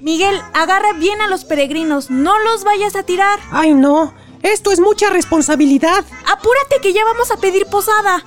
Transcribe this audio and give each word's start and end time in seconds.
Miguel, 0.00 0.40
agarra 0.52 0.92
bien 0.94 1.20
a 1.20 1.28
los 1.28 1.44
peregrinos, 1.44 2.10
no 2.10 2.38
los 2.40 2.64
vayas 2.64 2.96
a 2.96 3.02
tirar. 3.02 3.38
Ay, 3.50 3.72
no, 3.72 4.12
esto 4.42 4.72
es 4.72 4.80
mucha 4.80 5.10
responsabilidad. 5.10 6.04
Apúrate 6.26 6.80
que 6.82 6.92
ya 6.92 7.04
vamos 7.04 7.30
a 7.30 7.36
pedir 7.36 7.66
posada. 7.66 8.22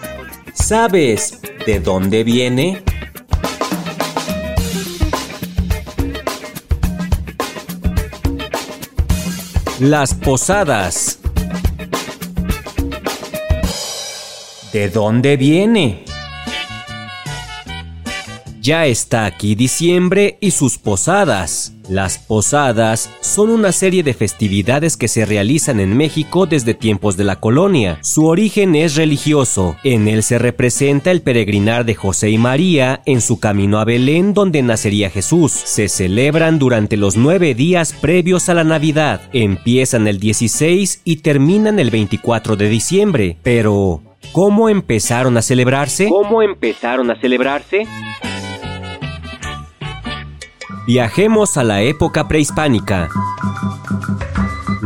¿Sabes 0.54 1.40
de 1.66 1.80
dónde 1.80 2.24
viene? 2.24 2.84
Las 9.80 10.14
posadas. 10.14 11.20
¿De 14.72 14.90
dónde 14.90 15.36
viene? 15.36 16.05
Ya 18.66 18.88
está 18.88 19.26
aquí 19.26 19.54
diciembre 19.54 20.40
y 20.42 20.50
sus 20.50 20.80
posadas. 20.80 21.76
Las 21.88 22.18
posadas 22.18 23.12
son 23.22 23.52
una 23.52 23.72
serie 23.72 24.02
de 24.02 24.16
festividades 24.16 24.98
que 24.98 25.08
se 25.08 25.24
realizan 25.24 25.80
en 25.80 25.96
México 25.96 26.48
desde 26.48 26.74
tiempos 26.74 27.16
de 27.16 27.26
la 27.26 27.40
colonia. 27.40 28.00
Su 28.02 28.26
origen 28.26 28.74
es 28.74 28.96
religioso. 28.96 29.76
En 29.84 30.08
él 30.08 30.24
se 30.24 30.40
representa 30.40 31.12
el 31.12 31.22
peregrinar 31.22 31.86
de 31.86 31.94
José 31.94 32.32
y 32.32 32.40
María 32.40 33.04
en 33.06 33.22
su 33.22 33.40
camino 33.40 33.78
a 33.78 33.86
Belén 33.86 34.34
donde 34.34 34.64
nacería 34.64 35.12
Jesús. 35.12 35.52
Se 35.52 35.88
celebran 35.88 36.58
durante 36.58 36.98
los 36.98 37.18
nueve 37.18 37.54
días 37.54 37.94
previos 37.94 38.50
a 38.50 38.56
la 38.56 38.64
Navidad. 38.64 39.30
Empiezan 39.32 40.08
el 40.08 40.20
16 40.20 41.02
y 41.06 41.18
terminan 41.18 41.78
el 41.78 41.92
24 41.92 42.56
de 42.56 42.68
diciembre. 42.68 43.38
Pero, 43.44 44.02
¿cómo 44.32 44.70
empezaron 44.70 45.38
a 45.38 45.44
celebrarse? 45.44 46.10
¿Cómo 46.10 46.42
empezaron 46.42 47.12
a 47.12 47.22
celebrarse? 47.22 47.86
Viajemos 50.86 51.58
a 51.58 51.64
la 51.64 51.82
época 51.82 52.28
prehispánica. 52.28 53.10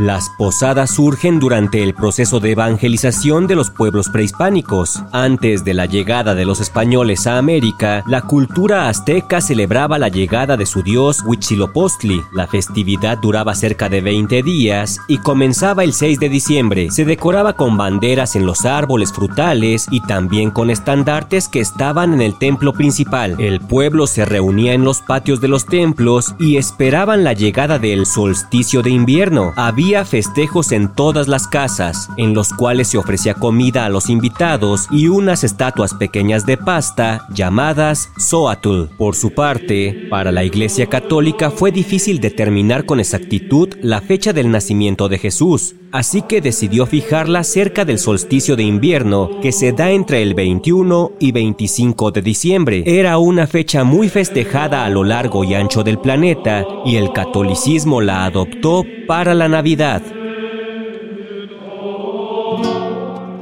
Las 0.00 0.30
posadas 0.30 0.92
surgen 0.92 1.38
durante 1.38 1.82
el 1.82 1.92
proceso 1.92 2.40
de 2.40 2.52
evangelización 2.52 3.46
de 3.46 3.54
los 3.54 3.68
pueblos 3.68 4.08
prehispánicos. 4.08 5.02
Antes 5.12 5.62
de 5.62 5.74
la 5.74 5.84
llegada 5.84 6.34
de 6.34 6.46
los 6.46 6.58
españoles 6.62 7.26
a 7.26 7.36
América, 7.36 8.02
la 8.06 8.22
cultura 8.22 8.88
azteca 8.88 9.42
celebraba 9.42 9.98
la 9.98 10.08
llegada 10.08 10.56
de 10.56 10.64
su 10.64 10.82
dios 10.82 11.22
Huitzilopochtli. 11.26 12.22
La 12.32 12.46
festividad 12.46 13.18
duraba 13.18 13.54
cerca 13.54 13.90
de 13.90 14.00
20 14.00 14.42
días 14.42 15.00
y 15.06 15.18
comenzaba 15.18 15.84
el 15.84 15.92
6 15.92 16.18
de 16.18 16.30
diciembre. 16.30 16.90
Se 16.90 17.04
decoraba 17.04 17.52
con 17.52 17.76
banderas 17.76 18.36
en 18.36 18.46
los 18.46 18.64
árboles 18.64 19.12
frutales 19.12 19.86
y 19.90 20.00
también 20.00 20.50
con 20.50 20.70
estandartes 20.70 21.46
que 21.46 21.60
estaban 21.60 22.14
en 22.14 22.22
el 22.22 22.38
templo 22.38 22.72
principal. 22.72 23.36
El 23.38 23.60
pueblo 23.60 24.06
se 24.06 24.24
reunía 24.24 24.72
en 24.72 24.82
los 24.82 25.02
patios 25.02 25.42
de 25.42 25.48
los 25.48 25.66
templos 25.66 26.34
y 26.38 26.56
esperaban 26.56 27.22
la 27.22 27.34
llegada 27.34 27.78
del 27.78 28.06
solsticio 28.06 28.80
de 28.80 28.88
invierno. 28.88 29.52
Había 29.56 29.89
festejos 30.04 30.72
en 30.72 30.94
todas 30.94 31.26
las 31.26 31.48
casas, 31.48 32.08
en 32.16 32.32
los 32.32 32.52
cuales 32.52 32.88
se 32.88 32.98
ofrecía 32.98 33.34
comida 33.34 33.84
a 33.84 33.88
los 33.88 34.08
invitados 34.08 34.86
y 34.90 35.08
unas 35.08 35.42
estatuas 35.42 35.94
pequeñas 35.94 36.46
de 36.46 36.56
pasta 36.56 37.26
llamadas 37.34 38.10
Zoatl. 38.18 38.84
Por 38.96 39.16
su 39.16 39.32
parte, 39.34 40.06
para 40.08 40.30
la 40.30 40.44
Iglesia 40.44 40.86
Católica 40.86 41.50
fue 41.50 41.72
difícil 41.72 42.20
determinar 42.20 42.86
con 42.86 43.00
exactitud 43.00 43.68
la 43.82 44.00
fecha 44.00 44.32
del 44.32 44.50
nacimiento 44.50 45.08
de 45.08 45.18
Jesús, 45.18 45.74
así 45.92 46.22
que 46.22 46.40
decidió 46.40 46.86
fijarla 46.86 47.44
cerca 47.44 47.84
del 47.84 47.98
solsticio 47.98 48.56
de 48.56 48.62
invierno 48.62 49.40
que 49.40 49.52
se 49.52 49.72
da 49.72 49.90
entre 49.90 50.22
el 50.22 50.34
21 50.34 51.12
y 51.18 51.32
25 51.32 52.10
de 52.10 52.22
diciembre. 52.22 52.82
Era 52.86 53.18
una 53.18 53.46
fecha 53.46 53.84
muy 53.84 54.08
festejada 54.08 54.84
a 54.84 54.90
lo 54.90 55.04
largo 55.04 55.44
y 55.44 55.54
ancho 55.54 55.82
del 55.82 55.98
planeta 55.98 56.64
y 56.84 56.96
el 56.96 57.12
catolicismo 57.12 58.00
la 58.00 58.24
adoptó 58.24 58.84
para 59.06 59.34
la 59.34 59.48
Navidad. 59.48 60.19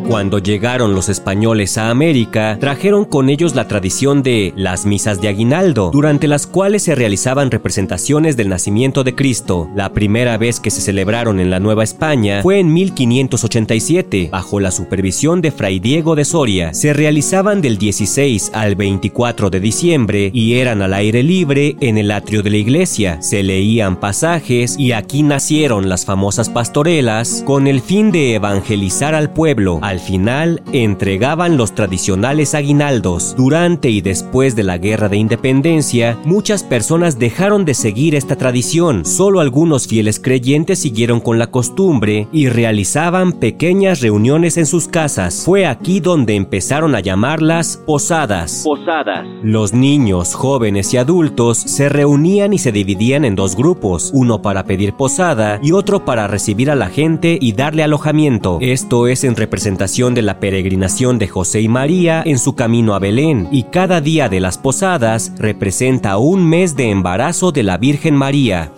Cuando 0.08 0.38
llegaron 0.38 0.94
los 0.94 1.10
españoles 1.10 1.76
a 1.76 1.90
América, 1.90 2.56
trajeron 2.58 3.04
con 3.04 3.28
ellos 3.28 3.54
la 3.54 3.68
tradición 3.68 4.22
de 4.22 4.54
las 4.56 4.86
misas 4.86 5.20
de 5.20 5.28
aguinaldo, 5.28 5.90
durante 5.92 6.26
las 6.28 6.46
cuales 6.46 6.84
se 6.84 6.94
realizaban 6.94 7.50
representaciones 7.50 8.34
del 8.34 8.48
nacimiento 8.48 9.04
de 9.04 9.14
Cristo. 9.14 9.68
La 9.76 9.92
primera 9.92 10.38
vez 10.38 10.60
que 10.60 10.70
se 10.70 10.80
celebraron 10.80 11.40
en 11.40 11.50
la 11.50 11.60
Nueva 11.60 11.84
España 11.84 12.40
fue 12.42 12.58
en 12.58 12.72
1587, 12.72 14.30
bajo 14.32 14.60
la 14.60 14.70
supervisión 14.70 15.42
de 15.42 15.50
Fray 15.50 15.78
Diego 15.78 16.16
de 16.16 16.24
Soria. 16.24 16.72
Se 16.72 16.94
realizaban 16.94 17.60
del 17.60 17.76
16 17.76 18.52
al 18.54 18.76
24 18.76 19.50
de 19.50 19.60
diciembre 19.60 20.30
y 20.32 20.54
eran 20.54 20.80
al 20.80 20.94
aire 20.94 21.22
libre 21.22 21.76
en 21.80 21.98
el 21.98 22.12
atrio 22.12 22.42
de 22.42 22.48
la 22.48 22.56
iglesia. 22.56 23.20
Se 23.20 23.42
leían 23.42 24.00
pasajes 24.00 24.78
y 24.78 24.92
aquí 24.92 25.22
nacieron 25.22 25.90
las 25.90 26.06
famosas 26.06 26.48
pastorelas 26.48 27.42
con 27.44 27.66
el 27.66 27.82
fin 27.82 28.10
de 28.10 28.36
evangelizar 28.36 29.14
al 29.14 29.34
pueblo. 29.34 29.80
Al 29.82 29.97
final 30.00 30.62
entregaban 30.72 31.56
los 31.56 31.74
tradicionales 31.74 32.54
aguinaldos. 32.54 33.34
Durante 33.36 33.90
y 33.90 34.00
después 34.00 34.56
de 34.56 34.64
la 34.64 34.78
Guerra 34.78 35.08
de 35.08 35.16
Independencia, 35.16 36.18
muchas 36.24 36.62
personas 36.62 37.18
dejaron 37.18 37.64
de 37.64 37.74
seguir 37.74 38.14
esta 38.14 38.36
tradición. 38.36 39.04
Solo 39.04 39.40
algunos 39.40 39.86
fieles 39.86 40.20
creyentes 40.20 40.80
siguieron 40.80 41.20
con 41.20 41.38
la 41.38 41.48
costumbre 41.48 42.28
y 42.32 42.48
realizaban 42.48 43.32
pequeñas 43.32 44.00
reuniones 44.00 44.56
en 44.56 44.66
sus 44.66 44.88
casas. 44.88 45.42
Fue 45.44 45.66
aquí 45.66 46.00
donde 46.00 46.36
empezaron 46.36 46.94
a 46.94 47.00
llamarlas 47.00 47.82
posadas. 47.86 48.62
Posadas. 48.64 49.26
Los 49.42 49.72
niños, 49.72 50.34
jóvenes 50.34 50.92
y 50.94 50.96
adultos 50.96 51.58
se 51.58 51.88
reunían 51.88 52.52
y 52.52 52.58
se 52.58 52.72
dividían 52.72 53.24
en 53.24 53.34
dos 53.34 53.56
grupos, 53.56 54.10
uno 54.12 54.42
para 54.42 54.64
pedir 54.64 54.94
posada 54.94 55.58
y 55.62 55.72
otro 55.72 56.04
para 56.04 56.26
recibir 56.26 56.70
a 56.70 56.74
la 56.74 56.88
gente 56.88 57.38
y 57.40 57.52
darle 57.52 57.82
alojamiento. 57.82 58.58
Esto 58.60 59.08
es 59.08 59.24
en 59.24 59.36
representación 59.36 59.87
de 59.88 60.20
la 60.20 60.38
peregrinación 60.38 61.18
de 61.18 61.28
José 61.28 61.62
y 61.62 61.68
María 61.68 62.22
en 62.26 62.38
su 62.38 62.54
camino 62.54 62.94
a 62.94 62.98
Belén, 62.98 63.48
y 63.50 63.62
cada 63.62 64.02
día 64.02 64.28
de 64.28 64.38
las 64.38 64.58
posadas 64.58 65.32
representa 65.38 66.18
un 66.18 66.46
mes 66.46 66.76
de 66.76 66.90
embarazo 66.90 67.52
de 67.52 67.62
la 67.62 67.78
Virgen 67.78 68.14
María. 68.14 68.70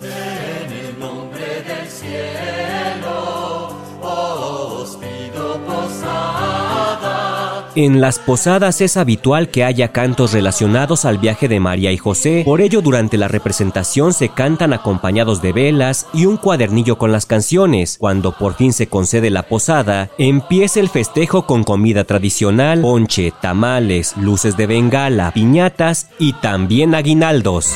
En 7.73 8.01
las 8.01 8.19
posadas 8.19 8.81
es 8.81 8.97
habitual 8.97 9.47
que 9.47 9.63
haya 9.63 9.93
cantos 9.93 10.33
relacionados 10.33 11.05
al 11.05 11.19
viaje 11.19 11.47
de 11.47 11.61
María 11.61 11.93
y 11.93 11.97
José, 11.97 12.41
por 12.45 12.59
ello 12.59 12.81
durante 12.81 13.17
la 13.17 13.29
representación 13.29 14.11
se 14.11 14.27
cantan 14.27 14.73
acompañados 14.73 15.41
de 15.41 15.53
velas 15.53 16.07
y 16.13 16.25
un 16.25 16.35
cuadernillo 16.35 16.97
con 16.97 17.13
las 17.13 17.25
canciones. 17.25 17.95
Cuando 17.97 18.33
por 18.33 18.55
fin 18.55 18.73
se 18.73 18.87
concede 18.87 19.29
la 19.29 19.43
posada, 19.43 20.09
empieza 20.17 20.81
el 20.81 20.89
festejo 20.89 21.45
con 21.45 21.63
comida 21.63 22.03
tradicional, 22.03 22.81
ponche, 22.81 23.31
tamales, 23.39 24.17
luces 24.17 24.57
de 24.57 24.67
bengala, 24.67 25.31
piñatas 25.31 26.07
y 26.19 26.33
también 26.33 26.93
aguinaldos. 26.93 27.73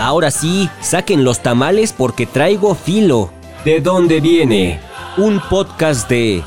Ahora 0.00 0.30
sí, 0.30 0.68
saquen 0.80 1.24
los 1.24 1.42
tamales 1.42 1.92
porque 1.92 2.26
traigo 2.26 2.74
filo. 2.74 3.30
¿De 3.66 3.80
dónde 3.80 4.20
viene? 4.20 4.78
Un 5.16 5.40
podcast 5.40 6.08
de 6.08 6.40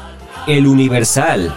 El 0.47 0.65
Universal. 0.65 1.53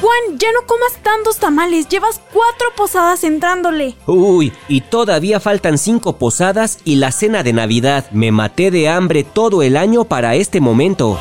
Juan, 0.00 0.38
ya 0.38 0.52
no 0.52 0.68
comas 0.68 0.92
tantos 1.02 1.38
tamales, 1.38 1.88
llevas 1.88 2.20
cuatro 2.32 2.68
posadas 2.76 3.24
entrándole. 3.24 3.96
Uy, 4.06 4.52
y 4.68 4.82
todavía 4.82 5.40
faltan 5.40 5.76
cinco 5.76 6.16
posadas 6.16 6.78
y 6.84 6.94
la 6.94 7.10
cena 7.10 7.42
de 7.42 7.52
Navidad. 7.52 8.08
Me 8.12 8.30
maté 8.30 8.70
de 8.70 8.88
hambre 8.88 9.24
todo 9.24 9.64
el 9.64 9.76
año 9.76 10.04
para 10.04 10.36
este 10.36 10.60
momento. 10.60 11.18